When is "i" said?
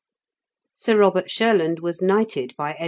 2.79-2.79